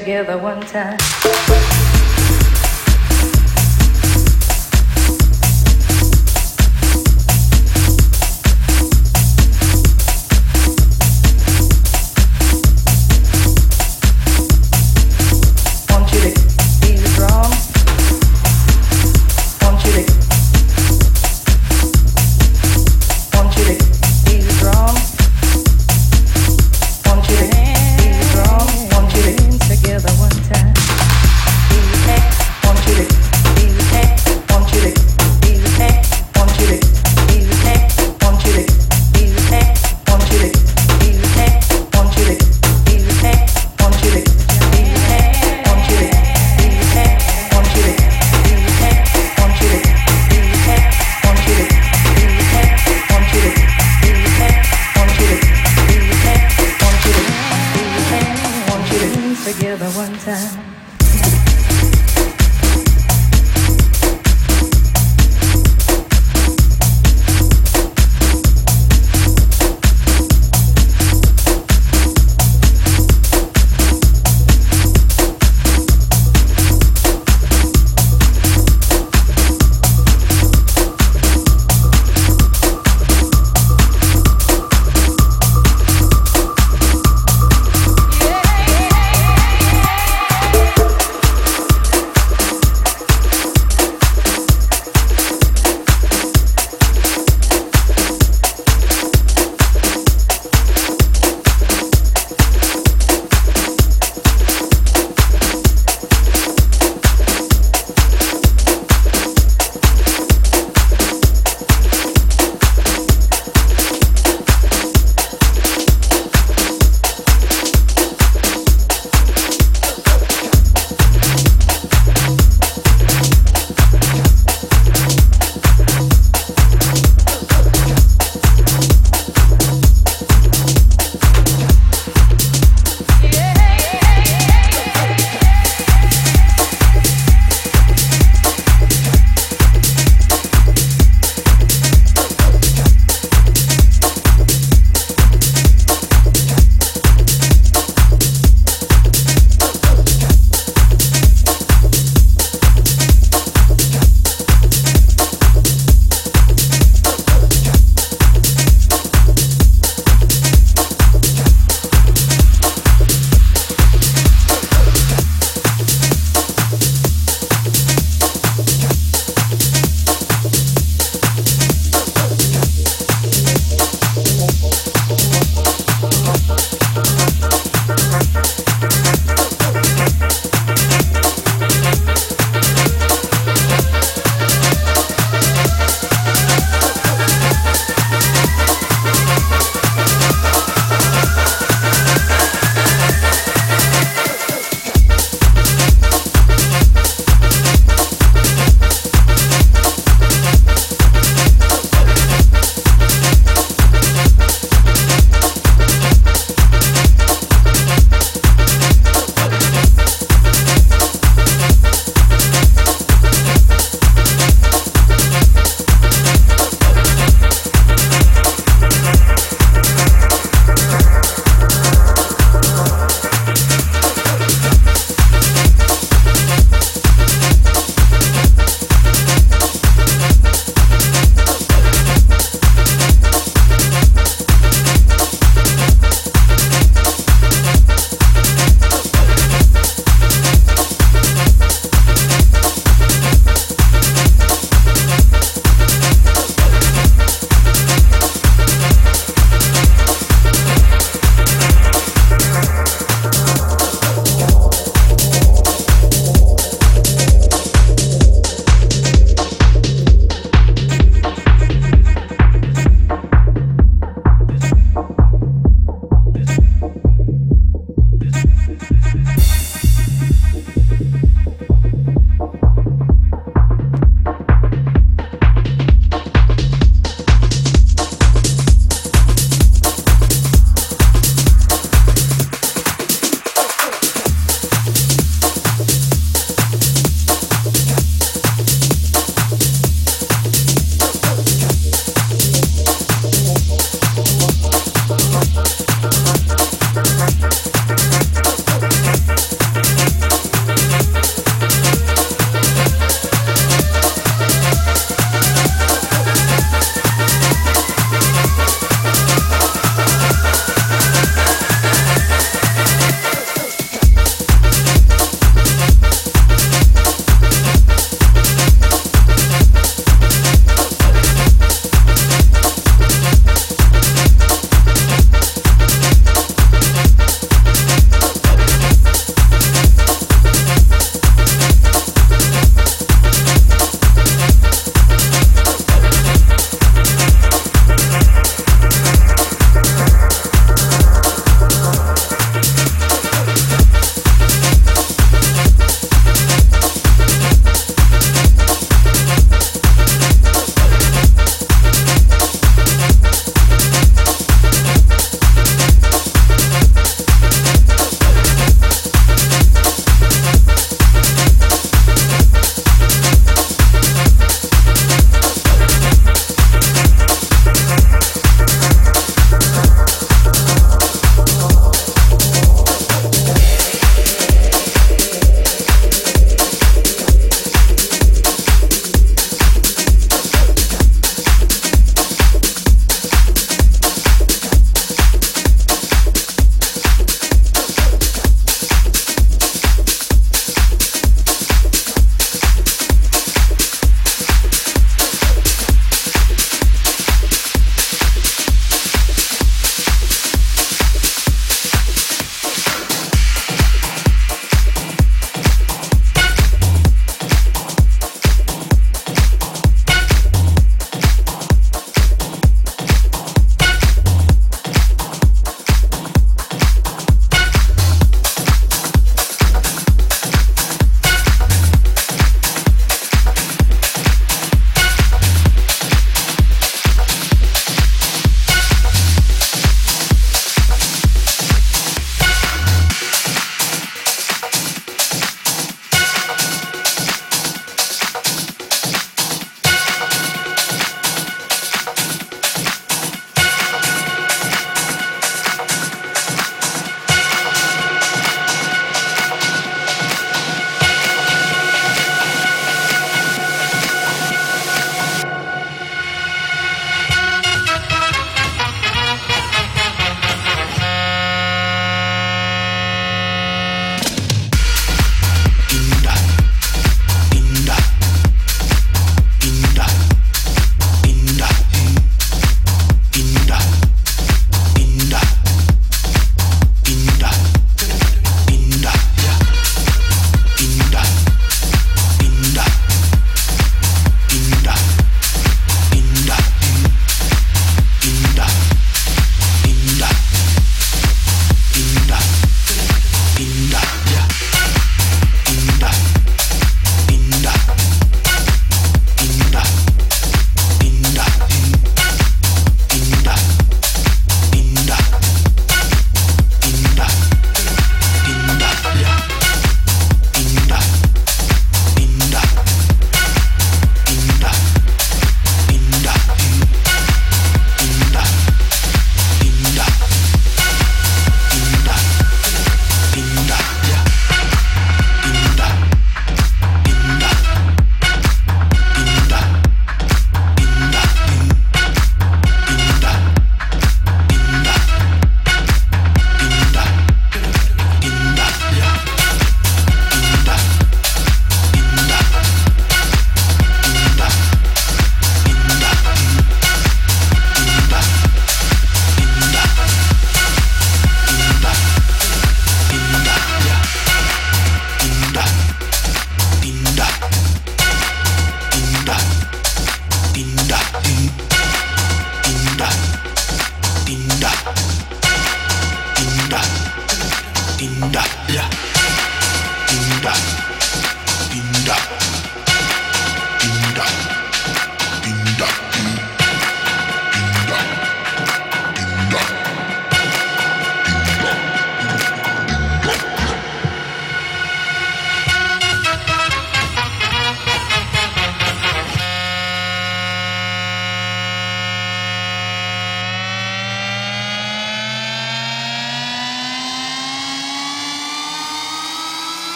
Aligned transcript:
together 0.00 0.38
one 0.38 0.60
time. 0.62 1.39